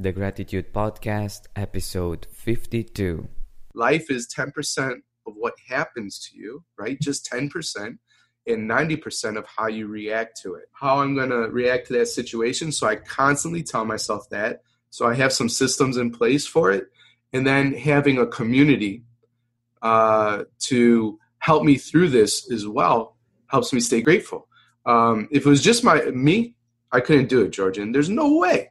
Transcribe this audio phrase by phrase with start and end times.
[0.00, 3.26] The Gratitude Podcast, episode 52.
[3.74, 4.92] Life is 10%
[5.26, 7.00] of what happens to you, right?
[7.00, 7.98] Just 10%,
[8.46, 10.66] and 90% of how you react to it.
[10.72, 12.70] How I'm going to react to that situation.
[12.70, 14.62] So I constantly tell myself that.
[14.90, 16.84] So I have some systems in place for it.
[17.32, 19.02] And then having a community
[19.82, 23.16] uh, to help me through this as well
[23.48, 24.46] helps me stay grateful.
[24.86, 26.54] Um, if it was just my me,
[26.92, 27.90] I couldn't do it, Georgian.
[27.90, 28.70] There's no way.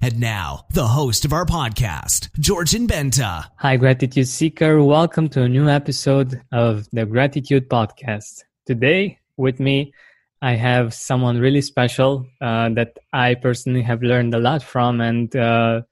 [0.00, 3.46] And now, the host of our podcast, Georgian Benta.
[3.56, 4.80] Hi, Gratitude Seeker.
[4.80, 8.44] Welcome to a new episode of the Gratitude Podcast.
[8.64, 9.92] Today, with me,
[10.40, 15.34] I have someone really special uh, that I personally have learned a lot from, and
[15.34, 15.82] uh,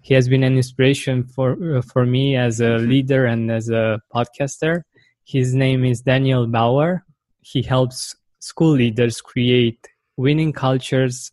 [0.00, 4.00] he has been an inspiration for uh, for me as a leader and as a
[4.14, 4.82] podcaster.
[5.24, 7.04] His name is Daniel Bauer.
[7.40, 11.32] He helps school leaders create winning cultures,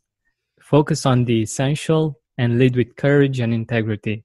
[0.60, 4.24] focus on the essential, and lead with courage and integrity.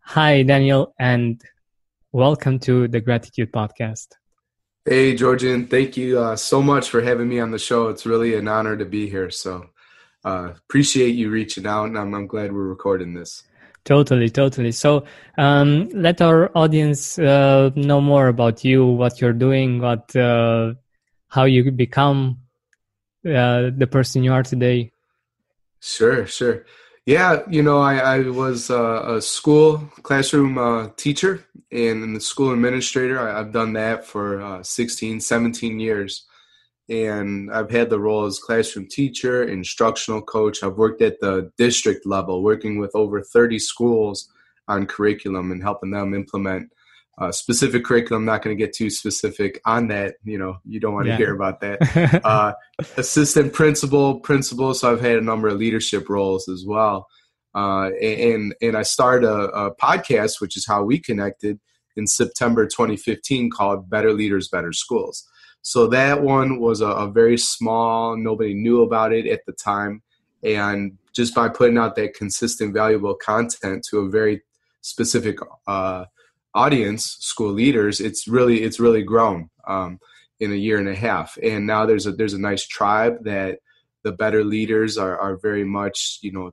[0.00, 1.40] Hi, Daniel, and
[2.12, 4.08] welcome to the Gratitude Podcast.
[4.84, 7.88] Hey, Georgian, thank you uh, so much for having me on the show.
[7.88, 9.30] It's really an honor to be here.
[9.30, 9.66] So,
[10.24, 13.44] uh, appreciate you reaching out, and I'm, I'm, glad we're recording this.
[13.84, 14.72] Totally, totally.
[14.72, 15.04] So,
[15.38, 20.74] um, let our audience uh, know more about you, what you're doing, what, uh,
[21.28, 22.38] how you become
[23.24, 24.90] uh, the person you are today.
[25.80, 26.64] Sure, sure.
[27.04, 32.52] Yeah, you know, I, I was uh, a school classroom uh, teacher and the school
[32.52, 33.18] administrator.
[33.18, 36.26] I, have done that for uh, 16, 17 years.
[36.88, 40.62] And I've had the role as classroom teacher, instructional coach.
[40.62, 44.28] I've worked at the district level, working with over 30 schools
[44.68, 46.70] on curriculum and helping them implement
[47.22, 48.22] uh, specific curriculum.
[48.22, 50.16] I'm not going to get too specific on that.
[50.24, 51.16] You know, you don't want to yeah.
[51.18, 52.20] hear about that.
[52.24, 52.54] uh,
[52.96, 54.74] assistant principal, principal.
[54.74, 57.06] So I've had a number of leadership roles as well.
[57.54, 61.60] Uh, and and I started a, a, podcast, which is how we connected
[61.96, 65.28] in September 2015, called Better Leaders, Better Schools.
[65.60, 68.16] So that one was a, a very small.
[68.16, 70.02] Nobody knew about it at the time,
[70.42, 74.42] and just by putting out that consistent, valuable content to a very
[74.80, 76.06] specific uh,
[76.54, 79.98] audience, school leaders, it's really it's really grown um,
[80.40, 83.58] in a year and a half, and now there's a there's a nice tribe that
[84.04, 86.50] the better leaders are are very much you know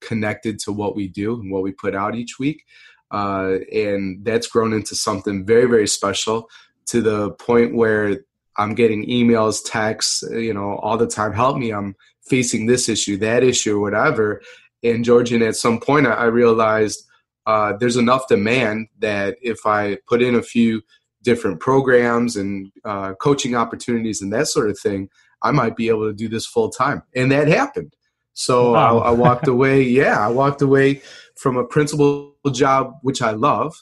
[0.00, 2.64] connected to what we do and what we put out each week,
[3.10, 6.48] uh, and that's grown into something very very special
[6.86, 8.18] to the point where
[8.56, 11.32] I'm getting emails, texts, you know, all the time.
[11.32, 11.70] Help me!
[11.70, 11.94] I'm
[12.26, 14.42] facing this issue, that issue, whatever.
[14.82, 17.04] And Georgian, at some point, I realized
[17.48, 20.82] uh, there's enough demand that if I put in a few
[21.22, 25.08] different programs and uh, coaching opportunities and that sort of thing,
[25.40, 27.02] I might be able to do this full time.
[27.16, 27.94] And that happened.
[28.34, 28.98] So wow.
[28.98, 29.82] I, I, walked away.
[29.82, 31.00] Yeah, I walked away
[31.36, 33.74] from a principal job, which I love.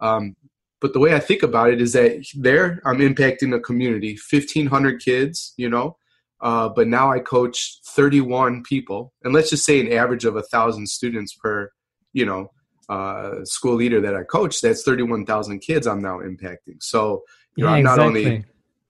[0.00, 0.36] Um,
[0.82, 5.02] but the way I think about it is that there I'm impacting a community, 1,500
[5.02, 5.96] kids, you know,
[6.42, 10.42] uh, but now I coach 31 people, and let's just say an average of a
[10.42, 11.70] thousand students per,
[12.12, 12.50] you know,
[12.88, 16.80] uh, school leader that I coach, that's 31,000 kids I'm now impacting.
[16.82, 17.22] So,
[17.56, 18.26] you know, yeah, I'm not exactly.
[18.26, 18.44] only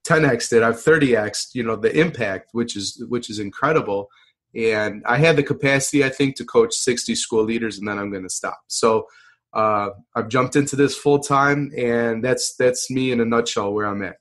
[0.06, 4.08] 10x it, I've 30x, you know, the impact, which is, which is incredible.
[4.54, 8.10] And I have the capacity, I think, to coach 60 school leaders and then I'm
[8.10, 8.60] going to stop.
[8.68, 9.06] So,
[9.52, 13.86] uh, I've jumped into this full time and that's, that's me in a nutshell where
[13.86, 14.16] I'm at.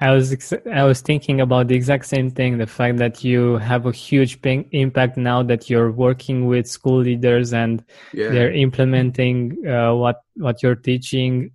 [0.00, 2.58] I was ex- I was thinking about the exact same thing.
[2.58, 7.52] The fact that you have a huge impact now that you're working with school leaders
[7.52, 7.82] and
[8.12, 8.28] yeah.
[8.28, 11.52] they're implementing uh, what what you're teaching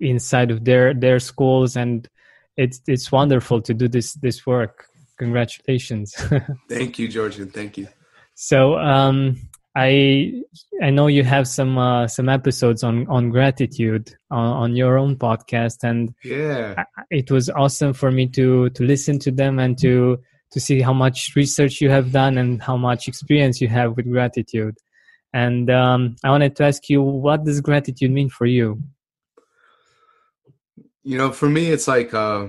[0.00, 2.08] inside of their their schools, and
[2.56, 4.86] it's it's wonderful to do this this work.
[5.18, 6.14] Congratulations!
[6.68, 7.50] Thank you, Georgian.
[7.50, 7.88] Thank you.
[8.34, 9.36] So, um,
[9.76, 10.42] I
[10.82, 15.16] I know you have some uh, some episodes on on gratitude on, on your own
[15.16, 20.18] podcast, and yeah, it was awesome for me to to listen to them and to
[20.52, 24.10] to see how much research you have done and how much experience you have with
[24.10, 24.76] gratitude.
[25.32, 28.82] And um, I wanted to ask you, what does gratitude mean for you?
[31.04, 32.48] You know, for me, it's like uh,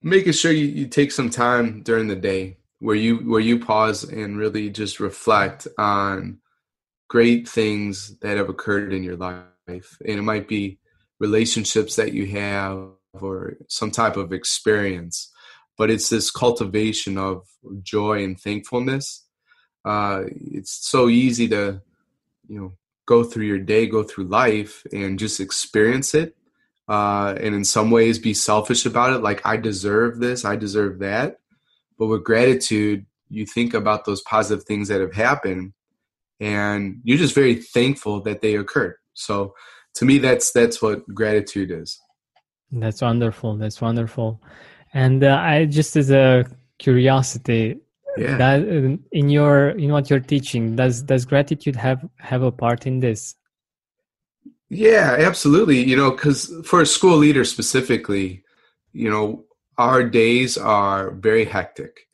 [0.00, 4.04] making sure you, you take some time during the day where you where you pause
[4.04, 6.38] and really just reflect on
[7.08, 10.78] great things that have occurred in your life and it might be
[11.20, 12.88] relationships that you have
[13.22, 15.32] or some type of experience
[15.76, 17.46] but it's this cultivation of
[17.82, 19.24] joy and thankfulness.
[19.84, 20.22] Uh,
[20.52, 21.80] it's so easy to
[22.48, 22.72] you know
[23.06, 26.34] go through your day go through life and just experience it
[26.88, 30.98] uh, and in some ways be selfish about it like i deserve this i deserve
[31.00, 31.38] that.
[31.98, 35.72] But with gratitude you think about those positive things that have happened
[36.40, 38.96] and you're just very thankful that they occurred.
[39.14, 39.54] So
[39.94, 42.00] to me that's that's what gratitude is
[42.72, 43.56] that's wonderful.
[43.56, 44.40] That's wonderful.
[44.92, 46.44] And uh, i just as a
[46.78, 47.80] curiosity
[48.16, 48.36] yeah.
[48.36, 52.86] that uh, in your in what you're teaching does does gratitude have have a part
[52.86, 53.34] in this?
[54.68, 55.82] Yeah absolutely.
[55.82, 58.44] You know because for a school leader specifically
[58.92, 59.44] you know
[59.78, 62.06] our days are very hectic.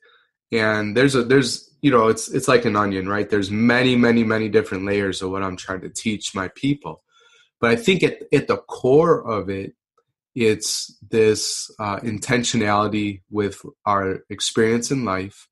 [0.51, 3.29] And there's a there's you know it's it's like an onion right?
[3.29, 7.03] There's many many many different layers of what i'm trying to teach my people.
[7.59, 9.75] But i think at, at the core of it
[10.35, 15.47] it's this uh, intentionality with our experience in life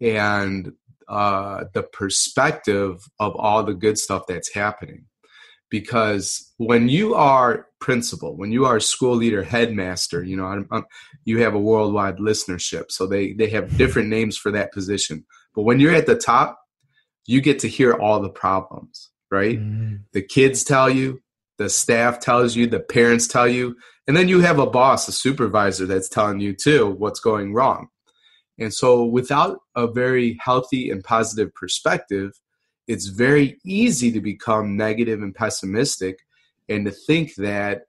[0.00, 0.72] and
[1.08, 5.06] uh, the perspective of all the good stuff that's happening.
[5.70, 10.84] Because when you are principal, when you are school leader, headmaster, you know, I'm, I'm,
[11.24, 15.24] you have a worldwide listenership, so they they have different names for that position.
[15.54, 16.58] But when you're at the top,
[17.26, 19.58] you get to hear all the problems, right?
[19.58, 20.00] Mm.
[20.12, 21.22] The kids tell you,
[21.56, 23.76] the staff tells you, the parents tell you,
[24.06, 27.88] and then you have a boss, a supervisor that's telling you too what's going wrong.
[28.58, 32.32] And so, without a very healthy and positive perspective,
[32.86, 36.18] it's very easy to become negative and pessimistic
[36.68, 37.82] and to think that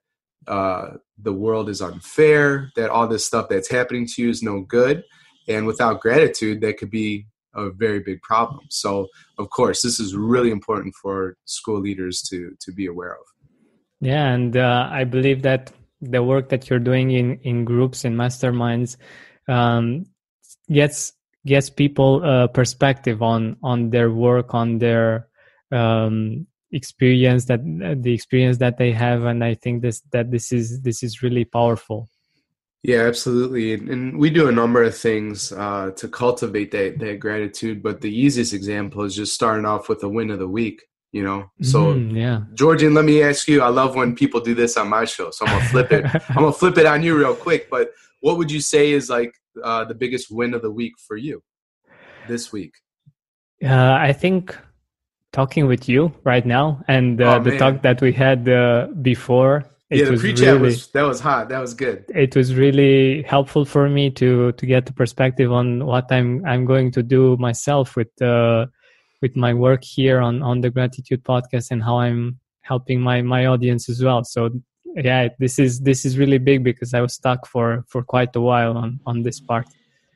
[0.48, 4.62] uh, the world is unfair, that all this stuff that's happening to you is no
[4.62, 5.04] good.
[5.48, 8.62] And without gratitude, that could be a very big problem.
[8.70, 9.08] So,
[9.38, 13.26] of course, this is really important for school leaders to, to be aware of.
[14.00, 15.72] Yeah, and uh, I believe that
[16.12, 18.98] the work that you're doing in, in groups and masterminds
[19.48, 20.06] um,
[20.72, 21.14] gets
[21.46, 25.28] gets people a perspective on on their work on their
[25.72, 27.62] um, experience that
[28.02, 31.46] the experience that they have and i think this that this is this is really
[31.46, 32.10] powerful.
[32.82, 33.74] Yeah absolutely.
[33.74, 38.02] And, and we do a number of things uh, to cultivate that that gratitude but
[38.02, 41.50] the easiest example is just starting off with a win of the week you know
[41.62, 44.90] so mm, yeah georgian let me ask you i love when people do this on
[44.90, 47.70] my show so i'm gonna flip it i'm gonna flip it on you real quick
[47.70, 47.92] but
[48.24, 51.44] what would you say is like uh, the biggest win of the week for you
[52.28, 52.74] this week?
[53.64, 54.58] Uh, I think
[55.34, 59.66] talking with you right now and uh, oh, the talk that we had uh, before.
[59.90, 61.50] yeah, the pre-chat really, was that was hot.
[61.50, 62.06] That was good.
[62.16, 66.64] It was really helpful for me to to get the perspective on what I'm I'm
[66.66, 68.68] going to do myself with uh,
[69.24, 73.46] with my work here on on the Gratitude Podcast and how I'm helping my my
[73.48, 74.24] audience as well.
[74.24, 74.42] So
[74.96, 78.42] yeah this is this is really big because i was stuck for for quite a
[78.42, 79.68] while on on this part.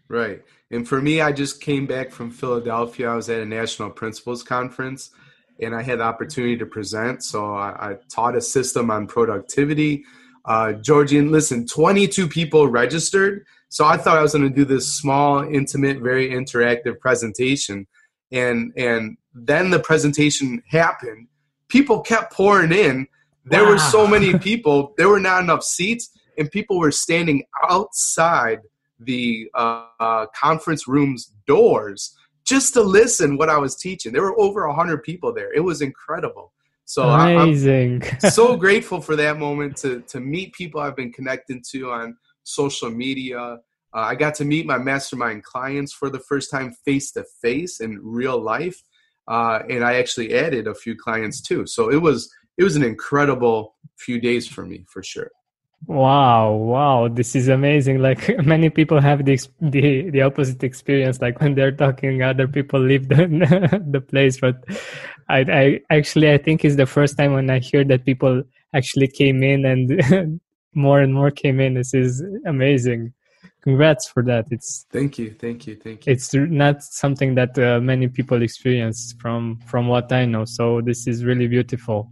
[0.07, 0.41] Right.
[0.71, 3.09] And for me i just came back from philadelphia.
[3.09, 5.11] I was at a national principals conference
[5.59, 7.23] and i had the opportunity to present.
[7.23, 10.03] So i, I taught a system on productivity.
[10.45, 13.45] Uh, georgian listen 22 people registered.
[13.69, 17.87] So i thought i was going to do this small intimate very interactive presentation
[18.31, 21.27] and and then the presentation happened
[21.69, 23.07] people kept pouring in
[23.49, 23.71] there wow.
[23.71, 24.93] were so many people.
[24.97, 28.59] There were not enough seats, and people were standing outside
[28.99, 32.15] the uh, uh, conference room's doors
[32.45, 34.13] just to listen what I was teaching.
[34.13, 35.53] There were over a hundred people there.
[35.53, 36.53] It was incredible.
[36.85, 38.03] So amazing!
[38.23, 42.17] I'm so grateful for that moment to to meet people I've been connecting to on
[42.43, 43.57] social media.
[43.97, 47.79] Uh, I got to meet my mastermind clients for the first time face to face
[47.79, 48.79] in real life,
[49.27, 51.65] uh, and I actually added a few clients too.
[51.65, 55.31] So it was it was an incredible few days for me for sure.
[55.87, 57.97] Wow wow this is amazing.
[57.97, 62.79] Like many people have the the, the opposite experience like when they're talking other people
[62.79, 63.25] leave the,
[63.91, 64.39] the place.
[64.39, 64.63] But
[65.27, 69.09] I, I actually i think it's the first time when i hear that people actually
[69.09, 70.39] came in and
[70.75, 71.73] more and more came in.
[71.73, 73.13] This is amazing
[73.61, 77.79] congrats for that it's thank you thank you thank you it's not something that uh,
[77.79, 82.11] many people experience from from what i know so this is really beautiful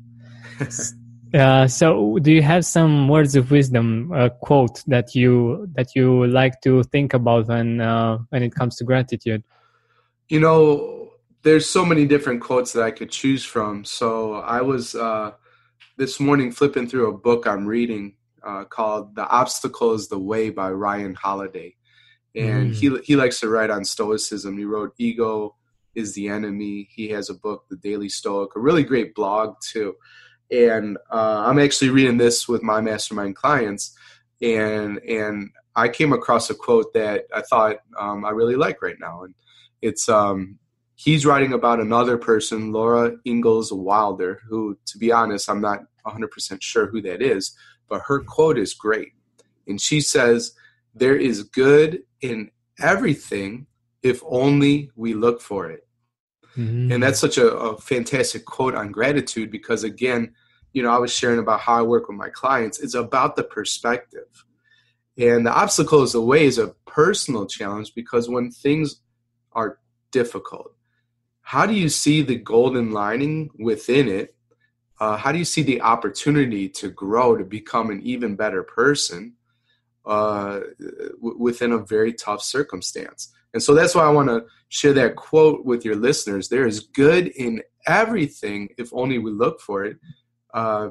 [1.33, 6.27] uh, so, do you have some words of wisdom, a quote that you that you
[6.27, 9.43] like to think about when uh, when it comes to gratitude?
[10.29, 11.11] You know,
[11.43, 13.85] there's so many different quotes that I could choose from.
[13.85, 15.31] So, I was uh,
[15.97, 18.13] this morning flipping through a book I'm reading
[18.45, 21.75] uh, called "The Obstacle Is the Way" by Ryan Holiday,
[22.35, 22.75] and mm.
[22.75, 24.57] he he likes to write on Stoicism.
[24.57, 25.55] He wrote "Ego
[25.95, 29.95] is the Enemy." He has a book, "The Daily Stoic," a really great blog too
[30.51, 33.97] and uh, I'm actually reading this with my mastermind clients,
[34.41, 38.99] and and I came across a quote that I thought um, I really like right
[38.99, 39.33] now, and
[39.81, 40.59] it's um,
[40.95, 46.61] he's writing about another person, Laura Ingalls Wilder, who, to be honest, I'm not 100%
[46.61, 47.55] sure who that is,
[47.89, 49.13] but her quote is great,
[49.67, 50.53] and she says,
[50.93, 53.67] "There is good in everything
[54.03, 55.85] if only we look for it."
[56.57, 56.91] Mm-hmm.
[56.91, 60.33] And that's such a, a, fantastic quote on gratitude because, again,
[60.71, 62.79] you know, I was sharing about how I work with my clients.
[62.79, 64.45] It's about the perspective.
[65.17, 69.01] And the obstacle is the way is a personal challenge because when things
[69.53, 69.79] are
[70.11, 70.73] difficult,
[71.41, 74.34] how do you see the golden lining within it?
[74.99, 79.33] Uh, how do you see the opportunity to grow to become an even better person
[80.05, 80.59] uh,
[81.21, 83.33] w- within a very tough circumstance?
[83.53, 86.49] And so that's why I want to share that quote with your listeners.
[86.49, 89.97] There is good in everything if only we look for it,
[90.53, 90.89] uh,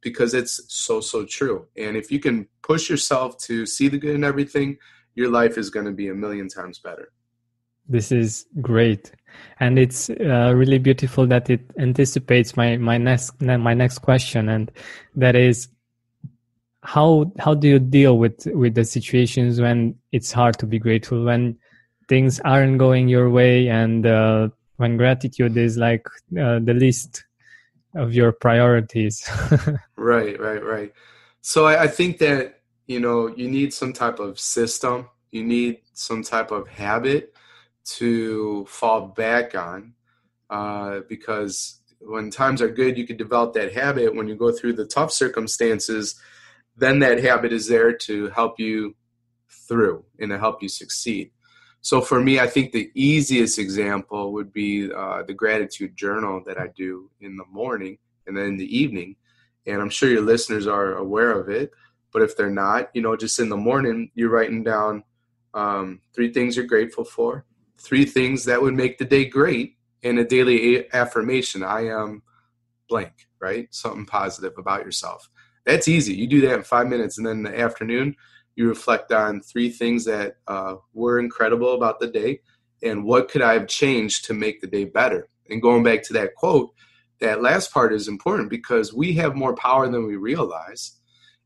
[0.00, 1.66] because it's so, so true.
[1.76, 4.78] And if you can push yourself to see the good in everything,
[5.14, 7.12] your life is going to be a million times better.
[7.88, 9.12] This is great,
[9.60, 14.70] and it's uh, really beautiful that it anticipates my my next my next question, and
[15.16, 15.68] that is
[16.82, 21.24] how how do you deal with with the situations when it's hard to be grateful
[21.24, 21.56] when
[22.08, 23.68] things aren't going your way?
[23.68, 26.06] And uh, when gratitude is like
[26.38, 27.24] uh, the least
[27.94, 29.28] of your priorities.
[29.96, 30.92] Right right right.
[31.40, 35.08] So I, I, think that you know you need some type of system.
[35.30, 37.33] You need some type of habit
[37.84, 39.92] to fall back on
[40.50, 44.72] uh, because when times are good you can develop that habit when you go through
[44.72, 46.20] the tough circumstances
[46.76, 48.94] then that habit is there to help you
[49.48, 51.30] through and to help you succeed
[51.84, 56.58] so for me, I think the easiest example would be uh, the gratitude journal that
[56.58, 59.16] I do in the morning and then in the evening.
[59.66, 61.72] And I'm sure your listeners are aware of it.
[62.10, 65.04] But if they're not, you know, just in the morning, you're writing down
[65.52, 67.44] um, three things you're grateful for,
[67.78, 71.62] three things that would make the day great, and a daily affirmation.
[71.62, 72.22] I am
[72.88, 73.66] blank, right?
[73.74, 75.28] Something positive about yourself.
[75.64, 76.14] That's easy.
[76.14, 77.16] You do that in five minutes.
[77.16, 78.14] And then in the afternoon,
[78.54, 82.40] you reflect on three things that uh, were incredible about the day
[82.82, 85.28] and what could I have changed to make the day better.
[85.50, 86.74] And going back to that quote,
[87.20, 91.00] that last part is important because we have more power than we realize.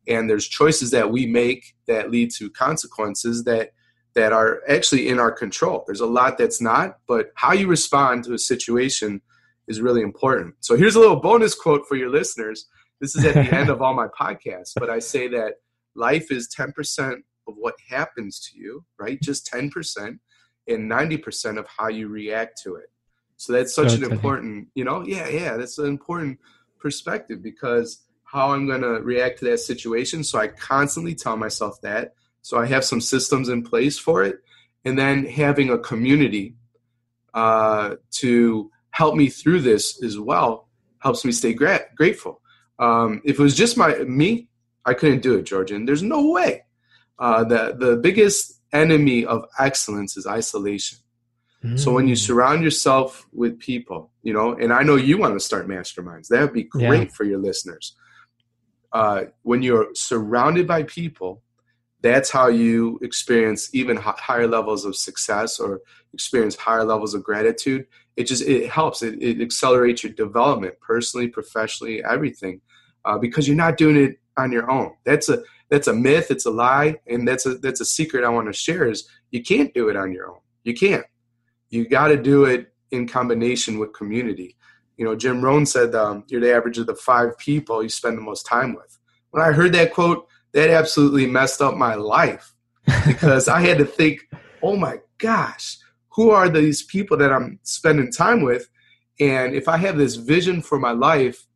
[0.09, 3.71] And there's choices that we make that lead to consequences that
[4.19, 5.85] that are actually in our control.
[5.87, 9.23] There's a lot that's not, but how you respond to a situation
[9.69, 10.57] is really important.
[10.59, 12.67] So here's a little bonus quote for your listeners.
[13.01, 15.55] This is at the end of all my podcasts, but I say that
[15.95, 17.13] life is 10%
[17.47, 19.23] of what happens to you, right?
[19.23, 20.19] Just 10%,
[20.67, 22.91] and 90% of how you react to it.
[23.37, 26.41] So that's such oh, an important, you know, yeah, yeah, that's an important
[26.81, 30.25] perspective because how I'm going to react to that situation.
[30.25, 32.15] So I constantly tell myself that.
[32.49, 34.39] So I have some systems in place for it.
[34.87, 36.55] And then having a community
[37.35, 40.67] uh, to help me through this as well
[41.01, 42.41] helps me stay gra- grateful.
[42.79, 44.49] Um, if it was just my me,
[44.87, 45.85] I couldn't do it, Georgian.
[45.85, 46.65] There's no way.
[47.19, 51.01] Uh, the the biggest enemy of excellence is isolation.
[51.63, 51.79] Mm.
[51.79, 52.27] So when you mm.
[52.29, 56.29] surround yourself with people, you know, and I know you want to start masterminds.
[56.29, 57.15] That would be great yeah.
[57.15, 57.95] for your listeners.
[58.91, 61.43] Uh, when you're surrounded by people,
[62.01, 65.81] that's how you experience even higher levels of success or
[66.13, 67.87] experience higher levels of gratitude.
[68.17, 69.03] It just it helps.
[69.03, 72.61] It, it accelerates your development personally, professionally, everything,
[73.05, 74.93] uh, because you're not doing it on your own.
[75.05, 76.31] That's a that's a myth.
[76.31, 78.89] It's a lie, and that's a that's a secret I want to share.
[78.89, 80.39] Is you can't do it on your own.
[80.65, 81.05] You can't.
[81.71, 84.57] You got to do it in combination with community.
[84.97, 88.17] You know, Jim Rohn said um, you're the average of the five people you spend
[88.17, 88.99] the most time with.
[89.31, 92.55] When I heard that quote, that absolutely messed up my life
[93.07, 94.29] because I had to think,
[94.63, 95.79] oh my gosh,
[96.11, 98.69] who are these people that I'm spending time with?
[99.21, 101.47] And if I have this vision for my life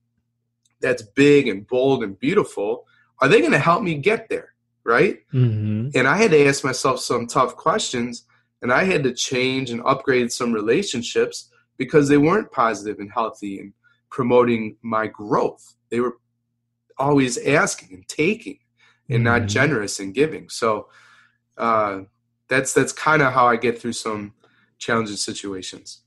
[0.81, 2.87] that's big and bold and beautiful,
[3.21, 4.51] are they going to help me get there?
[4.85, 5.21] Right.
[5.33, 5.91] Mm-hmm.
[5.95, 8.25] And I had to ask myself some tough questions
[8.63, 13.61] and I had to change and upgrade some relationships because they weren't positive and healthy
[13.61, 13.73] and
[14.11, 15.75] promoting my growth.
[15.91, 16.19] They were
[16.99, 18.59] always asking and taking
[19.15, 19.49] and not mm-hmm.
[19.49, 20.49] generous and giving.
[20.49, 20.89] So
[21.57, 22.01] uh,
[22.49, 24.35] that's that's kind of how I get through some
[24.79, 26.03] challenging situations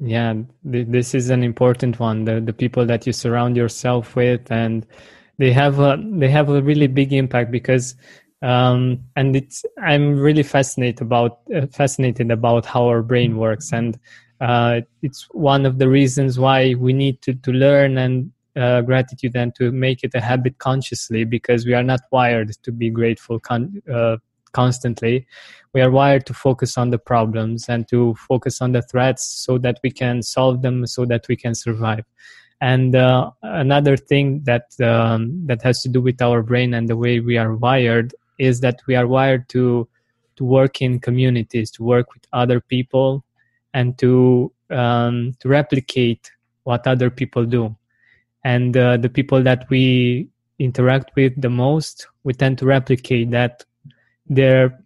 [0.00, 0.34] yeah
[0.70, 4.86] th- this is an important one the, the people that you surround yourself with and
[5.38, 7.94] they have a they have a really big impact because
[8.42, 13.98] um, and it's i'm really fascinated about uh, fascinated about how our brain works and
[14.40, 19.36] uh, it's one of the reasons why we need to, to learn and uh, gratitude
[19.36, 23.38] and to make it a habit consciously because we are not wired to be grateful
[23.38, 24.16] con- uh,
[24.52, 25.26] constantly.
[25.72, 29.58] We are wired to focus on the problems and to focus on the threats so
[29.58, 32.04] that we can solve them so that we can survive.
[32.60, 36.96] And uh, another thing that um, that has to do with our brain and the
[36.96, 39.88] way we are wired is that we are wired to
[40.36, 43.24] to work in communities to work with other people
[43.72, 46.30] and to um, to replicate
[46.64, 47.74] what other people do
[48.44, 50.28] and uh, the people that we
[50.58, 53.64] interact with the most we tend to replicate that
[54.28, 54.78] their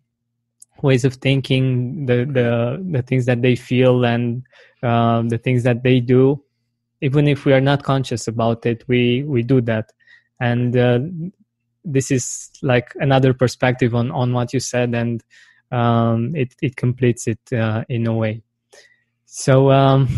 [0.83, 4.45] ways of thinking the the, the things that they feel and
[4.83, 6.43] uh, the things that they do.
[7.01, 9.91] Even if we are not conscious about it we we do that.
[10.41, 11.01] And uh,
[11.85, 15.23] this is like another perspective on on what you said and
[15.71, 18.43] um, it it completes it uh, in a way.
[19.27, 20.09] So um,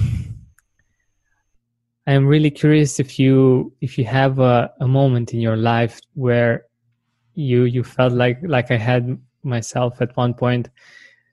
[2.06, 6.66] I'm really curious if you if you have a, a moment in your life where
[7.34, 10.68] you you felt like like I had myself at one point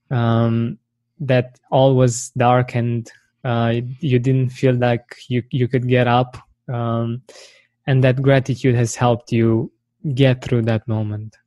[0.09, 0.77] um,
[1.19, 3.11] that all was dark and
[3.43, 6.37] uh, you didn't feel like you you could get up
[6.67, 7.21] um,
[7.85, 9.71] and that gratitude has helped you
[10.13, 11.37] get through that moment?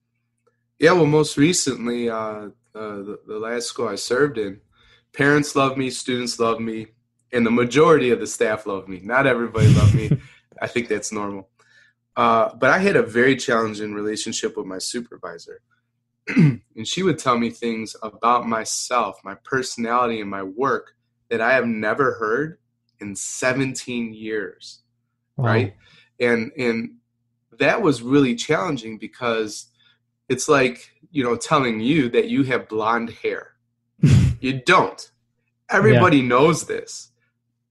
[0.78, 4.60] Yeah well most recently uh, uh, the, the last school i served in
[5.12, 6.86] parents love me students love me
[7.36, 10.10] and the majority of the staff love me not everybody love me
[10.62, 11.48] i think that's normal
[12.16, 15.60] uh, but i had a very challenging relationship with my supervisor
[16.36, 20.96] and she would tell me things about myself my personality and my work
[21.28, 22.58] that I have never heard
[23.00, 24.80] in 17 years.
[25.36, 25.46] Wow.
[25.46, 25.76] Right.
[26.20, 26.96] And, and
[27.58, 29.66] that was really challenging because
[30.28, 33.52] it's like, you know, telling you that you have blonde hair.
[34.40, 35.10] you don't.
[35.68, 36.28] Everybody yeah.
[36.28, 37.10] knows this.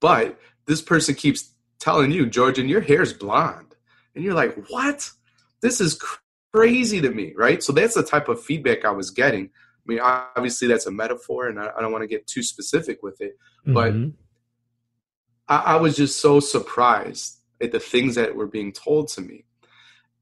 [0.05, 3.73] But this person keeps telling you, Georgian, your hair's blonde.
[4.13, 5.09] And you're like, what?
[5.61, 5.99] This is
[6.53, 7.63] crazy to me, right?
[7.63, 9.45] So that's the type of feedback I was getting.
[9.45, 13.01] I mean, obviously that's a metaphor, and I, I don't want to get too specific
[13.01, 14.09] with it, but mm-hmm.
[15.47, 19.45] I, I was just so surprised at the things that were being told to me,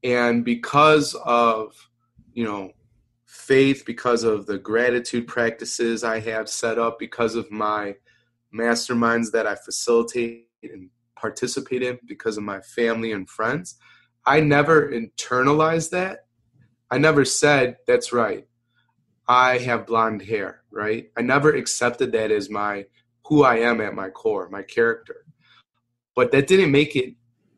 [0.02, 1.90] and because of
[2.32, 2.72] you know
[3.26, 7.96] faith, because of the gratitude practices I have set up, because of my
[8.54, 13.76] masterminds that I facilitate and participate in, because of my family and friends,
[14.26, 16.26] I never internalized that.
[16.90, 18.46] I never said that's right
[19.26, 21.10] I have blonde hair, right?
[21.16, 22.86] I never accepted that as my
[23.26, 25.24] who I am at my core, my character.
[26.14, 27.14] But that didn't make it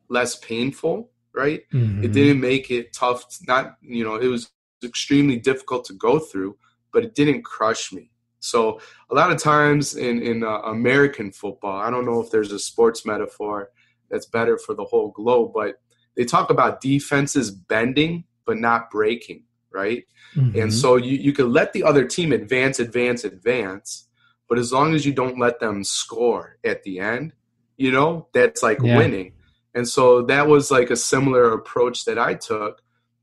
[0.09, 1.63] less painful, right?
[1.73, 2.05] Mm-hmm.
[2.05, 3.25] It didn't make it tough.
[3.47, 4.51] Not, you know, it was
[4.85, 6.57] extremely difficult to go through,
[6.93, 8.13] but it didn't crush me.
[8.41, 12.53] So a lot of times in in uh, American football, I don't know if there's
[12.53, 13.71] a sports metaphor
[14.11, 15.81] that's better for the whole globe, but
[16.17, 19.43] they talk about defenses bending but not breaking
[19.77, 20.05] right?
[20.35, 20.59] Mm-hmm.
[20.59, 24.09] And so you, you can let the other team advance, advance, advance,
[24.49, 27.33] but as long as you don't let them score at the end,
[27.77, 28.97] you know, that's like yeah.
[28.97, 29.35] winning.
[29.75, 32.81] And so that was like a similar approach that I took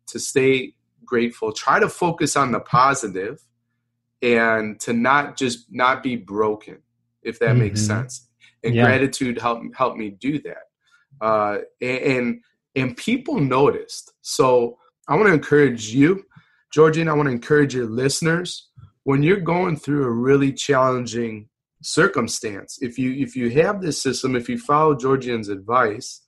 [0.08, 3.42] to stay grateful, try to focus on the positive
[4.24, 6.80] and to not just not be broken,
[7.22, 7.60] if that mm-hmm.
[7.60, 8.30] makes sense.
[8.64, 8.86] And yeah.
[8.86, 10.64] gratitude helped help me do that.
[11.22, 12.42] Uh, and
[12.76, 14.14] and people noticed.
[14.22, 16.26] So I want to encourage you
[16.74, 18.70] Georgian, I want to encourage your listeners
[19.04, 21.50] when you're going through a really challenging
[21.84, 26.22] circumstance, if you if you have this system, if you follow Georgian's advice,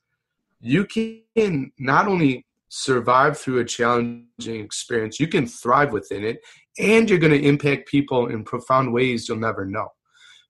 [0.59, 4.27] you can not only survive through a challenging
[4.63, 6.39] experience, you can thrive within it,
[6.77, 9.89] and you're going to impact people in profound ways you'll never know.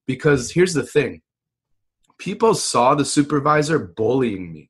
[0.08, 1.22] Because here's the thing
[2.18, 4.70] people saw the supervisor bullying me,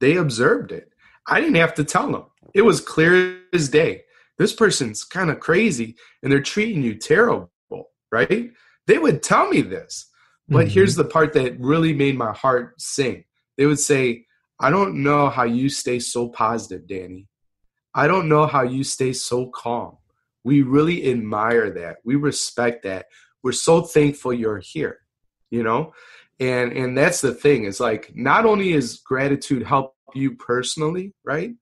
[0.00, 0.90] they observed it.
[1.26, 4.02] I didn't have to tell them, it was clear as day
[4.38, 7.50] this person's kind of crazy and they're treating you terrible,
[8.10, 8.50] right?
[8.86, 10.08] They would tell me this.
[10.48, 10.70] But mm-hmm.
[10.70, 13.24] here's the part that really made my heart sing.
[13.58, 14.24] They would say,
[14.58, 17.26] I don't know how you stay so positive, Danny.
[17.94, 19.97] I don't know how you stay so calm.
[20.48, 21.98] We really admire that.
[22.04, 23.06] We respect that.
[23.42, 25.00] We're so thankful you're here,
[25.50, 25.92] you know?
[26.40, 27.64] And and that's the thing.
[27.64, 31.52] Is like not only is gratitude help you personally, right?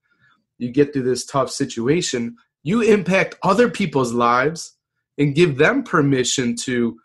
[0.59, 4.77] You get through this tough situation, you impact other people's lives
[5.18, 6.99] and give them permission to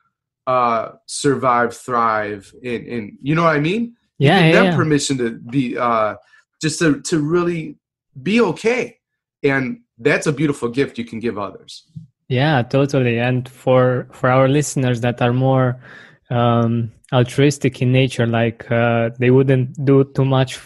[0.48, 3.96] uh, survive, thrive, and, and you know what I mean?
[4.20, 4.76] Yeah, give yeah, them yeah.
[4.76, 6.16] permission to be uh,
[6.62, 7.78] just to to really
[8.22, 8.98] be okay,
[9.44, 11.86] and that's a beautiful gift you can give others.
[12.28, 13.20] Yeah, totally.
[13.20, 15.82] And for for our listeners that are more
[16.30, 20.60] um, altruistic in nature, like uh, they wouldn't do too much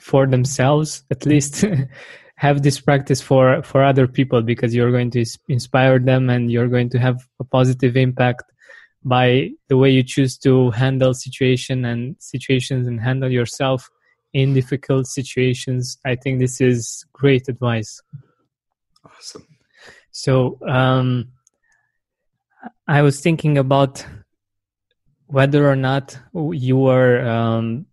[0.00, 1.64] for themselves at least
[2.36, 6.68] have this practice for for other people because you're going to inspire them and you're
[6.68, 8.44] going to have a positive impact
[9.04, 13.90] by the way you choose to handle situation and situations and handle yourself
[14.32, 18.00] in difficult situations i think this is great advice
[19.04, 19.46] awesome.
[20.10, 21.32] So um,
[22.86, 24.04] i was thinking about
[25.26, 27.86] whether or not you were um,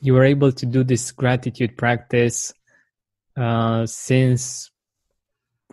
[0.00, 2.52] you were able to do this gratitude practice
[3.36, 4.70] uh, since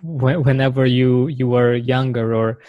[0.01, 2.59] wh- whenever you you were younger or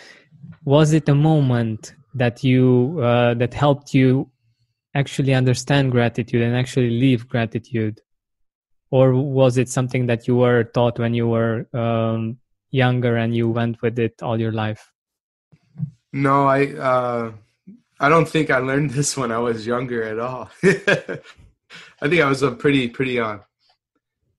[0.64, 4.30] was it a moment that you uh, that helped you
[4.94, 8.00] actually understand gratitude and actually live gratitude
[8.90, 12.38] or was it something that you were taught when you were um,
[12.70, 14.92] younger and you went with it all your life?
[16.12, 17.32] No i uh,
[18.00, 20.50] i don't think i learned this when i was younger at all.
[20.64, 23.38] I think i was a pretty pretty uh,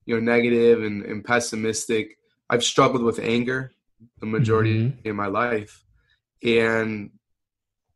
[0.06, 2.18] you know negative and, and pessimistic.
[2.48, 3.72] I've struggled with anger
[4.18, 5.08] the majority mm-hmm.
[5.08, 5.84] in my life.
[6.42, 7.10] And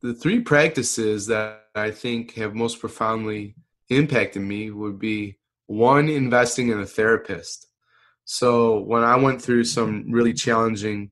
[0.03, 3.57] the three practices that I think have most profoundly
[3.89, 7.67] impacted me would be one, investing in a therapist.
[8.25, 11.11] So when I went through some really challenging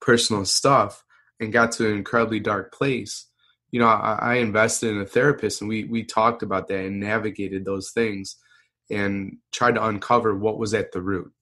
[0.00, 1.04] personal stuff
[1.40, 3.26] and got to an incredibly dark place,
[3.70, 7.00] you know, I, I invested in a therapist and we we talked about that and
[7.00, 8.36] navigated those things
[8.90, 11.32] and tried to uncover what was at the root.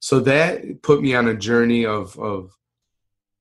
[0.00, 2.56] So that put me on a journey of of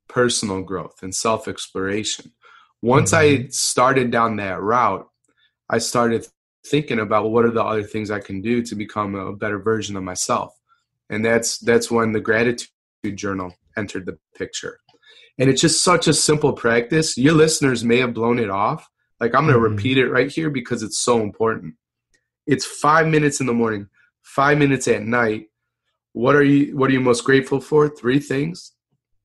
[0.08, 2.32] personal growth and self exploration.
[2.82, 3.46] Once mm-hmm.
[3.46, 5.08] I started down that route,
[5.70, 6.28] I started
[6.66, 9.96] thinking about what are the other things I can do to become a better version
[9.96, 10.54] of myself.
[11.10, 12.70] And that's that's when the gratitude
[13.16, 14.80] journal entered the picture.
[15.38, 17.18] And it's just such a simple practice.
[17.18, 18.88] Your listeners may have blown it off.
[19.20, 19.76] Like I'm going to mm-hmm.
[19.76, 21.76] repeat it right here because it's so important.
[22.48, 23.88] It's 5 minutes in the morning,
[24.24, 25.48] 5 minutes at night.
[26.14, 27.88] What are you what are you most grateful for?
[27.88, 28.74] Three things.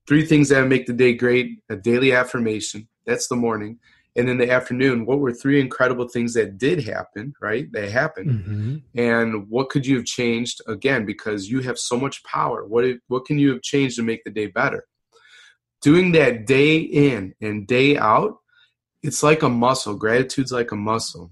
[0.07, 2.89] Three things that make the day great, a daily affirmation.
[3.07, 3.81] That's the morning.
[4.17, 7.71] And in the afternoon, what were three incredible things that did happen, right?
[7.71, 8.31] They happened.
[8.31, 8.77] Mm-hmm.
[8.99, 12.65] And what could you have changed again because you have so much power.
[12.65, 14.87] What what can you have changed to make the day better?
[15.83, 18.39] Doing that day in and day out,
[19.03, 19.95] it's like a muscle.
[19.95, 21.31] Gratitude's like a muscle.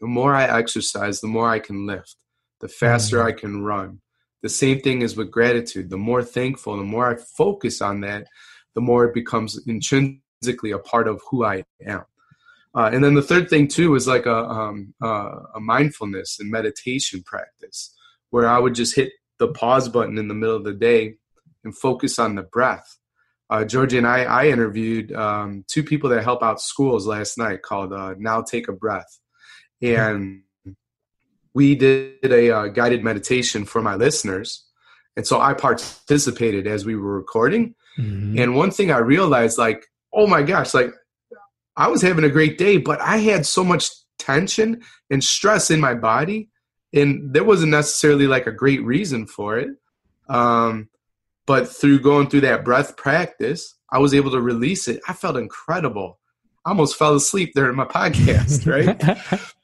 [0.00, 2.16] The more I exercise, the more I can lift.
[2.60, 3.28] The faster mm-hmm.
[3.28, 4.00] I can run
[4.42, 5.90] the same thing is with gratitude.
[5.90, 8.26] The more thankful, the more I focus on that,
[8.74, 9.58] the more it becomes
[10.40, 12.04] intrinsically a part of who I am.
[12.74, 16.50] Uh, and then the third thing too is like a, um, uh, a mindfulness and
[16.50, 17.94] meditation practice,
[18.30, 21.14] where I would just hit the pause button in the middle of the day
[21.64, 22.98] and focus on the breath.
[23.50, 27.92] Uh, Georgian I, I interviewed um, two people that help out schools last night called
[27.92, 29.18] uh, Now Take a Breath.
[29.80, 30.42] And
[31.54, 34.66] we did a uh, guided meditation for my listeners.
[35.16, 37.74] And so I participated as we were recording.
[37.98, 38.38] Mm-hmm.
[38.38, 40.92] And one thing I realized, like, oh my gosh, like
[41.76, 45.80] I was having a great day, but I had so much tension and stress in
[45.80, 46.50] my body.
[46.92, 49.68] And there wasn't necessarily like a great reason for it.
[50.28, 50.88] Um,
[51.46, 55.00] but through going through that breath practice, I was able to release it.
[55.08, 56.18] I felt incredible.
[56.64, 59.40] I almost fell asleep during my podcast, right?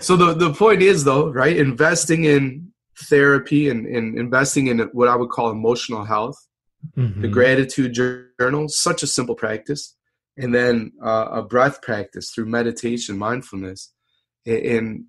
[0.00, 2.72] so the, the point is though right investing in
[3.08, 6.45] therapy and, and investing in what i would call emotional health
[6.96, 7.22] mm-hmm.
[7.22, 9.94] the gratitude journal such a simple practice.
[10.38, 13.92] And then uh, a breath practice through meditation mindfulness.
[14.44, 15.06] And,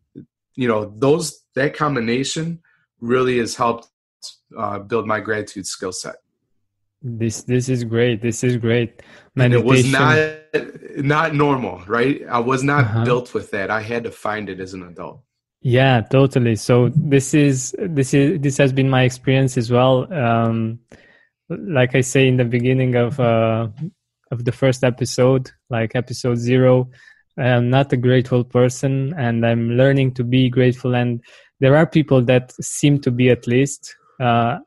[0.57, 2.59] you know those that combination
[2.99, 3.87] really has helped
[4.57, 6.15] uh, build my gratitude skill set.
[7.01, 8.21] This this is great.
[8.21, 9.01] This is great.
[9.35, 9.35] Meditation.
[9.35, 12.23] and it was not not normal right?
[12.27, 13.05] I was not uh-huh.
[13.05, 13.69] built with that.
[13.69, 15.21] I had to find it as an adult.
[15.61, 16.55] Yeah totally.
[16.55, 20.11] So this is this is this has been my experience as well.
[20.11, 20.79] Um
[21.49, 23.67] like i say in the beginning of uh
[24.31, 26.89] of the first episode like episode zero
[27.37, 31.21] i'm not a grateful person and i'm learning to be grateful and
[31.59, 34.57] there are people that seem to be at least uh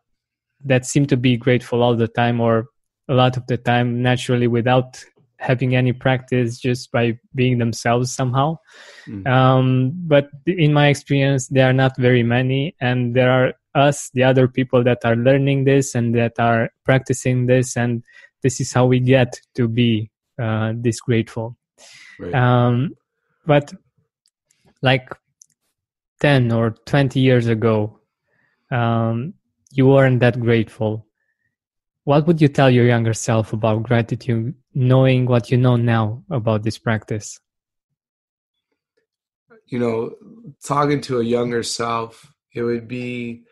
[0.64, 2.66] that seem to be grateful all the time or
[3.08, 5.04] a lot of the time naturally without
[5.38, 8.56] having any practice just by being themselves somehow
[9.08, 9.26] mm.
[9.26, 14.22] um, but in my experience there are not very many and there are us the
[14.22, 18.02] other people that are learning this and that are practicing this and
[18.42, 21.56] this is how we get to be uh, this grateful
[22.18, 22.34] right.
[22.34, 22.90] um,
[23.46, 23.72] but
[24.82, 25.08] like
[26.20, 28.00] 10 or 20 years ago
[28.70, 29.34] um,
[29.72, 31.06] you weren't that grateful,
[32.04, 36.62] what would you tell your younger self about gratitude, knowing what you know now about
[36.62, 37.38] this practice?
[39.70, 40.12] you know,
[40.64, 43.44] talking to a younger self, it would be,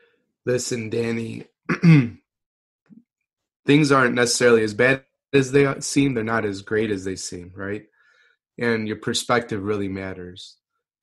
[0.49, 1.45] listen, Danny,
[3.67, 6.15] things aren't necessarily as bad as they seem.
[6.15, 7.83] They're not as great as they seem, right?
[8.59, 10.57] And your perspective really matters.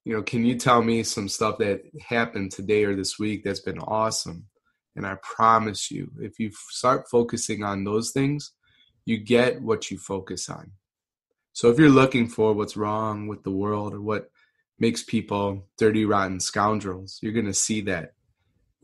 [0.04, 3.60] You know, can you tell me some stuff that happened today or this week that's
[3.60, 4.48] been awesome?
[4.96, 8.52] And I promise you, if you start focusing on those things,
[9.06, 10.72] you get what you focus on.
[11.54, 14.32] So if you're looking for what's wrong with the world or what
[14.80, 18.15] makes people dirty, rotten scoundrels, you're going to see that.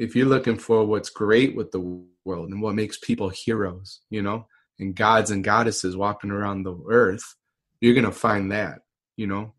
[0.02, 1.80] If you're looking for what's great with the
[2.26, 4.48] world and what makes people heroes, you know,
[4.80, 7.36] and gods and goddesses walking around the earth,
[7.82, 8.80] you're going to find that,
[9.16, 9.54] you know.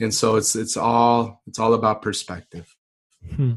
[0.00, 2.76] And so it's it's all it's all about perspective.
[3.34, 3.54] Hmm.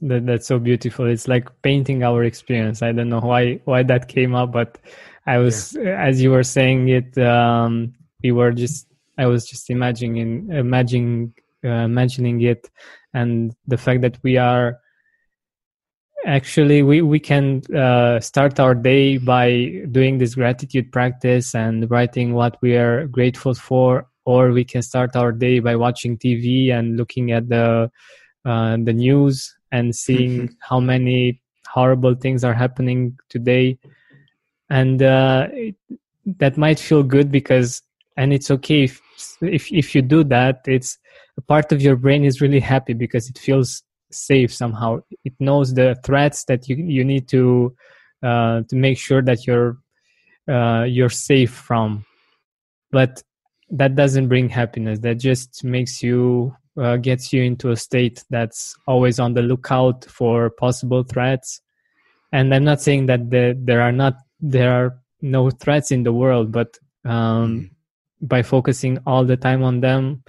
[0.00, 1.06] That, that's so beautiful.
[1.06, 2.82] It's like painting our experience.
[2.82, 4.78] I don't know why why that came up, but
[5.26, 6.02] I was yeah.
[6.02, 8.86] as you were saying it, um, we were just
[9.18, 12.68] I was just imagining imagining uh, imagining it,
[13.12, 14.80] and the fact that we are
[16.24, 22.34] actually we we can uh, start our day by doing this gratitude practice and writing
[22.34, 26.96] what we are grateful for, or we can start our day by watching TV and
[26.96, 27.90] looking at the
[28.44, 30.54] uh, the news and seeing mm-hmm.
[30.60, 33.76] how many horrible things are happening today
[34.70, 35.74] and uh, it,
[36.24, 37.82] that might feel good because
[38.16, 39.00] and it's okay if,
[39.40, 40.98] if if you do that it's
[41.36, 43.82] a part of your brain is really happy because it feels
[44.14, 47.74] safe somehow it knows the threats that you you need to
[48.22, 49.76] uh, to make sure that you're
[50.48, 52.04] uh, you're safe from
[52.90, 53.22] but
[53.70, 58.76] that doesn't bring happiness that just makes you uh, gets you into a state that's
[58.86, 61.60] always on the lookout for possible threats.
[62.32, 66.12] And I'm not saying that the, there are not there are no threats in the
[66.12, 68.26] world, but um, mm-hmm.
[68.26, 70.24] by focusing all the time on them,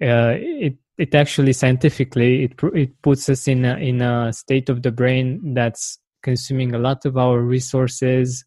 [0.00, 4.82] uh, it it actually scientifically it it puts us in a, in a state of
[4.82, 8.44] the brain that's consuming a lot of our resources,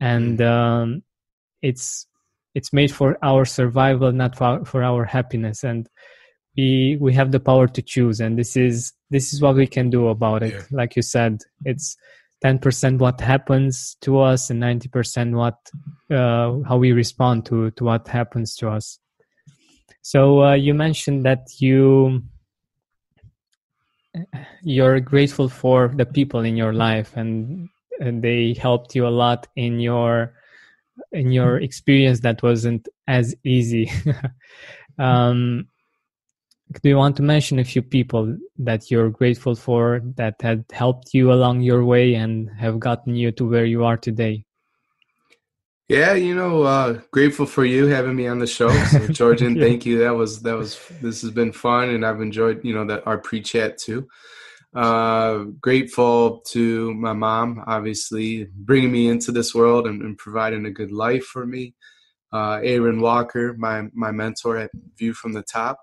[0.00, 0.52] and mm-hmm.
[0.52, 1.02] um,
[1.62, 2.06] it's
[2.54, 5.62] it's made for our survival, not for, for our happiness.
[5.62, 5.88] And
[6.56, 9.90] we we have the power to choose and this is this is what we can
[9.90, 10.62] do about it yeah.
[10.70, 11.96] like you said it's
[12.44, 15.58] 10% what happens to us and 90% what
[16.10, 18.98] uh, how we respond to to what happens to us
[20.02, 22.22] so uh, you mentioned that you
[24.62, 27.68] you're grateful for the people in your life and,
[28.00, 30.34] and they helped you a lot in your
[31.12, 33.90] in your experience that wasn't as easy
[34.98, 35.66] um,
[36.82, 41.12] do you want to mention a few people that you're grateful for that had helped
[41.12, 44.44] you along your way and have gotten you to where you are today?
[45.90, 48.70] Yeah, you know, uh, grateful for you having me on the show.
[48.84, 49.98] So, Georgian, thank, thank you.
[49.98, 53.18] That was that was this has been fun, and I've enjoyed you know that our
[53.18, 54.08] pre-chat too.
[54.72, 60.70] Uh, grateful to my mom, obviously bringing me into this world and, and providing a
[60.70, 61.74] good life for me.
[62.32, 65.80] Uh, Aaron Walker, my my mentor at View from the Top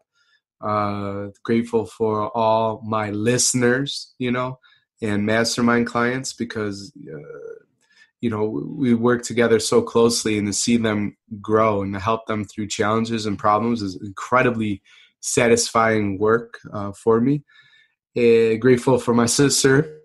[0.61, 4.59] uh, grateful for all my listeners, you know,
[5.01, 7.63] and mastermind clients because, uh,
[8.21, 12.25] you know, we work together so closely and to see them grow and to help
[12.25, 14.81] them through challenges and problems is incredibly
[15.19, 17.43] satisfying work uh, for me.
[18.17, 19.99] Uh, grateful for my sister,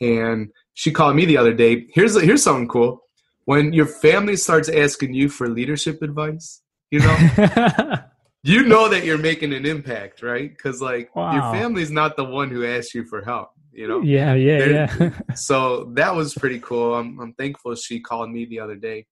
[0.00, 1.86] and she called me the other day.
[1.94, 3.00] Here's here's something cool.
[3.46, 7.16] When your family starts asking you for leadership advice, you know,
[8.42, 10.50] you know that you're making an impact, right?
[10.50, 11.32] Because like wow.
[11.32, 14.00] your family's not the one who asked you for help, you know.
[14.00, 15.20] Yeah, yeah, They're, yeah.
[15.34, 16.94] so that was pretty cool.
[16.94, 19.06] I'm I'm thankful she called me the other day,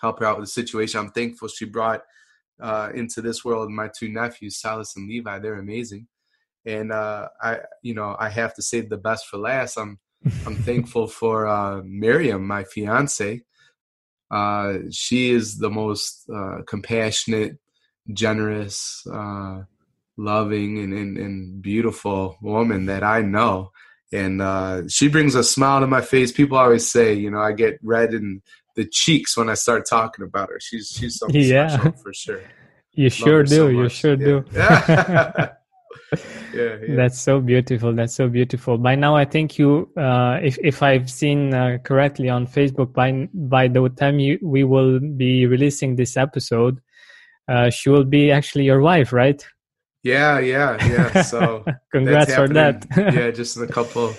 [0.00, 1.00] help her out with the situation.
[1.00, 2.02] I'm thankful she brought
[2.60, 5.38] uh, into this world my two nephews, Silas and Levi.
[5.38, 6.08] They're amazing,
[6.64, 9.76] and uh, I, you know, I have to save the best for last.
[9.78, 9.98] I'm
[10.46, 13.42] I'm thankful for uh, Miriam, my fiance.
[14.30, 17.58] Uh, she is the most uh, compassionate
[18.12, 19.62] generous, uh,
[20.18, 23.70] loving, and, and, and, beautiful woman that I know.
[24.12, 26.32] And uh, she brings a smile to my face.
[26.32, 28.42] People always say, you know, I get red in
[28.74, 30.60] the cheeks when I start talking about her.
[30.60, 31.68] She's she's something yeah.
[31.68, 32.40] special for sure.
[32.92, 33.48] You Love sure do.
[33.48, 34.24] So you sure yeah.
[34.24, 34.44] do.
[36.54, 37.92] yeah, yeah, That's so beautiful.
[37.92, 38.78] That's so beautiful.
[38.78, 43.28] By now, I think you, uh, if if I've seen uh, correctly on Facebook, by
[43.34, 46.80] by the time you, we will be releasing this episode,
[47.48, 49.44] uh, she will be actually your wife, right?
[50.08, 51.22] Yeah, yeah, yeah.
[51.22, 52.86] So congrats for that.
[52.96, 54.14] yeah, just in a couple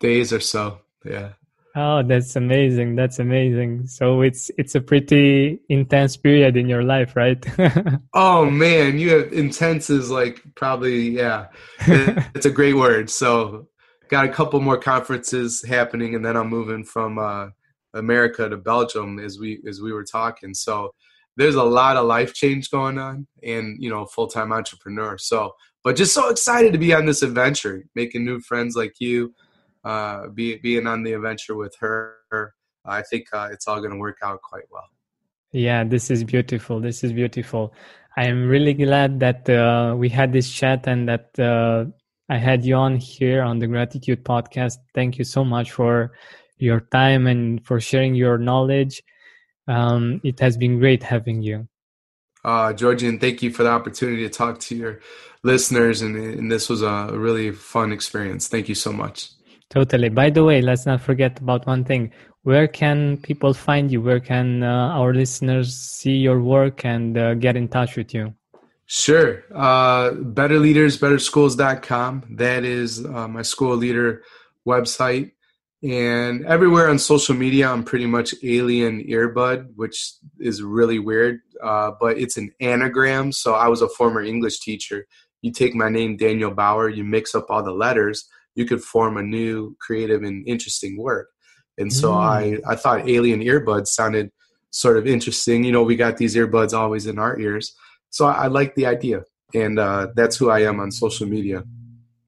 [0.00, 0.78] days or so.
[1.04, 1.32] Yeah.
[1.74, 2.96] Oh, that's amazing.
[2.96, 3.86] That's amazing.
[3.86, 7.44] So it's it's a pretty intense period in your life, right?
[8.14, 11.48] oh man, you have intense is like probably yeah.
[12.34, 13.10] it's a great word.
[13.10, 13.68] So
[14.08, 17.48] got a couple more conferences happening and then I'm moving from uh
[17.92, 20.54] America to Belgium as we as we were talking.
[20.54, 20.94] So
[21.36, 25.18] there's a lot of life change going on and you know, full-time entrepreneur.
[25.18, 25.54] So
[25.86, 29.32] but just so excited to be on this adventure, making new friends like you
[29.84, 33.96] uh, be, being on the adventure with her, I think uh, it's all going to
[33.96, 34.88] work out quite well.
[35.52, 36.80] Yeah, this is beautiful.
[36.80, 37.72] This is beautiful.
[38.16, 41.84] I am really glad that uh, we had this chat and that uh,
[42.28, 44.78] I had you on here on the Gratitude Podcast.
[44.92, 46.10] Thank you so much for
[46.58, 49.04] your time and for sharing your knowledge.
[49.68, 51.68] Um, it has been great having you.
[52.44, 55.00] Uh, Georgian, thank you for the opportunity to talk to your
[55.42, 58.46] listeners, and, and this was a really fun experience.
[58.46, 59.30] Thank you so much.
[59.68, 60.10] Totally.
[60.10, 62.12] By the way, let's not forget about one thing.
[62.42, 64.00] Where can people find you?
[64.00, 68.32] Where can uh, our listeners see your work and uh, get in touch with you?
[68.86, 69.42] Sure.
[69.52, 72.22] Uh, betterleadersbetterschools.com.
[72.30, 74.22] That is uh, my school leader
[74.64, 75.32] website.
[75.82, 81.92] And everywhere on social media, I'm pretty much Alien Earbud, which is really weird, uh,
[82.00, 83.30] but it's an anagram.
[83.30, 85.06] So I was a former English teacher.
[85.42, 89.16] You take my name, Daniel Bauer, you mix up all the letters you could form
[89.16, 91.26] a new creative and interesting word.
[91.78, 92.16] And so mm.
[92.66, 94.32] I, I thought alien earbuds sounded
[94.70, 95.62] sort of interesting.
[95.62, 97.74] You know, we got these earbuds always in our ears.
[98.10, 99.22] So I, I like the idea.
[99.54, 101.62] And uh, that's who I am on social media.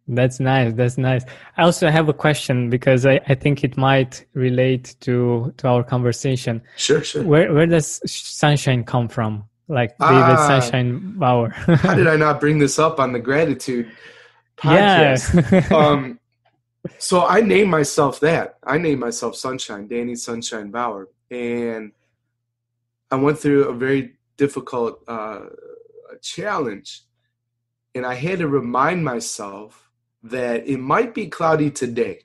[0.09, 0.73] That's nice.
[0.73, 1.25] That's nice.
[1.59, 5.85] I also have a question because I, I think it might relate to to our
[5.85, 6.63] conversation.
[6.77, 7.23] Sure, sure.
[7.23, 9.45] Where where does sunshine come from?
[9.69, 11.51] Like David ah, Sunshine Bauer.
[11.51, 13.91] how did I not bring this up on the gratitude
[14.57, 15.53] podcast?
[15.53, 15.77] Yeah.
[15.77, 16.19] um,
[16.99, 18.57] so I named myself that.
[18.65, 21.93] I named myself Sunshine, Danny Sunshine Bauer, and
[23.11, 25.41] I went through a very difficult uh,
[26.23, 27.03] challenge,
[27.95, 29.88] and I had to remind myself
[30.23, 32.21] that it might be cloudy today,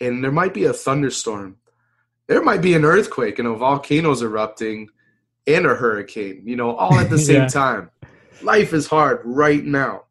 [0.00, 1.56] and there might be a thunderstorm,
[2.26, 4.88] there might be an earthquake and a volcano's erupting,
[5.46, 6.42] and a hurricane.
[6.44, 7.48] You know, all at the same yeah.
[7.48, 7.90] time.
[8.42, 10.04] Life is hard right now,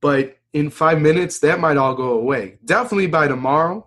[0.00, 2.58] but in five minutes, that might all go away.
[2.64, 3.86] Definitely by tomorrow,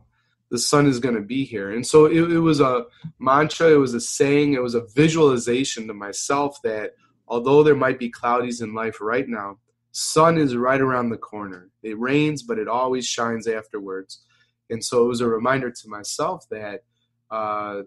[0.49, 1.71] the sun is going to be here.
[1.71, 2.85] And so it, it, was a
[3.19, 6.91] mantra, it was a saying, it was a visualization to myself that
[7.27, 9.57] although there might be cloudies in life right now,
[9.91, 11.69] sun is right around the corner.
[11.83, 14.23] It rains, but it always shines afterwards.
[14.69, 16.83] And so it was a reminder to myself that
[17.29, 17.81] uh,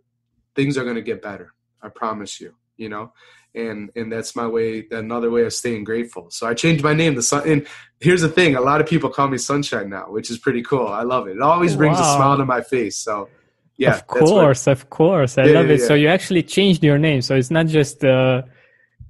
[0.55, 1.53] things are going to get better.
[1.83, 3.12] I promise you, you know?
[3.55, 7.14] and and that's my way another way of staying grateful so i changed my name
[7.14, 7.67] to sun and
[8.01, 10.88] here's the thing a lot of people call me sunshine now which is pretty cool
[10.88, 12.14] i love it it always brings wow.
[12.14, 13.29] a smile to my face so
[13.77, 15.87] yeah of course what, of course i yeah, love yeah, it yeah.
[15.87, 18.43] so you actually changed your name so it's not just uh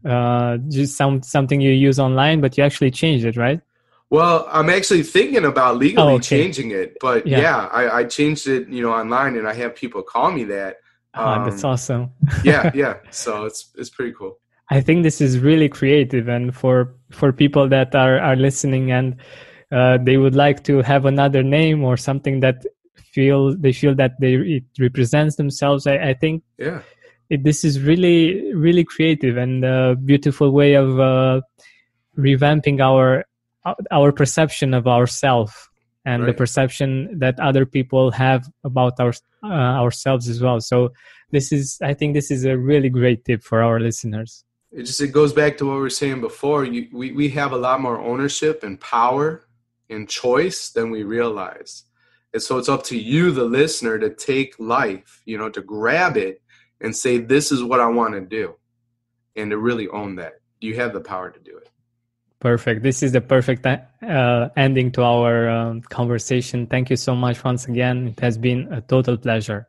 [0.04, 3.60] uh just some something you use online but you actually changed it right
[4.10, 6.42] well, I'm actually thinking about legally oh, okay.
[6.42, 10.02] changing it, but yeah, I, I, changed it, you know, online, and I have people
[10.02, 10.76] call me that.
[11.14, 12.10] Um, that's awesome.
[12.44, 12.98] yeah, yeah.
[13.10, 14.38] So it's it's pretty cool.
[14.70, 19.16] I think this is really creative, and for for people that are are listening and
[19.72, 22.64] uh, they would like to have another name or something that
[23.12, 25.86] feel they feel that they it represents themselves.
[25.86, 26.82] I, I think yeah,
[27.30, 31.40] it, this is really really creative and a beautiful way of uh,
[32.18, 33.24] revamping our
[33.90, 35.52] our perception of ourselves
[36.04, 36.28] and right.
[36.28, 40.60] the perception that other people have about our uh, ourselves as well.
[40.60, 40.92] So
[41.30, 44.44] this is i think this is a really great tip for our listeners.
[44.70, 46.64] It just it goes back to what we were saying before.
[46.64, 49.46] You, we, we have a lot more ownership and power
[49.88, 51.84] and choice than we realize.
[52.32, 56.16] And so it's up to you the listener to take life you know to grab
[56.16, 56.42] it
[56.84, 58.54] and say this is what i want to do
[59.36, 61.68] and to really own that you have the power to do it
[62.44, 62.82] Perfect.
[62.82, 66.66] This is the perfect uh, ending to our um, conversation.
[66.66, 68.08] Thank you so much once again.
[68.08, 69.66] It has been a total pleasure.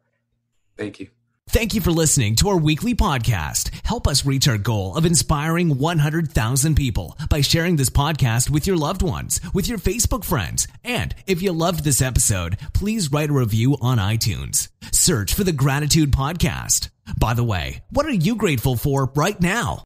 [0.76, 1.15] Thank you.
[1.50, 3.70] Thank you for listening to our weekly podcast.
[3.86, 8.76] Help us reach our goal of inspiring 100,000 people by sharing this podcast with your
[8.76, 10.68] loved ones, with your Facebook friends.
[10.84, 14.68] And if you loved this episode, please write a review on iTunes.
[14.92, 16.90] Search for the Gratitude Podcast.
[17.18, 19.84] By the way, what are you grateful for right now?